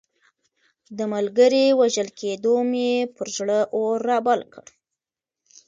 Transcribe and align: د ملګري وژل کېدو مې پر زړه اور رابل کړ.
د 0.97 0.99
ملګري 1.13 1.65
وژل 1.79 2.09
کېدو 2.19 2.55
مې 2.71 2.91
پر 3.15 3.27
زړه 3.37 3.59
اور 3.75 3.97
رابل 4.09 4.39
کړ. 4.53 4.65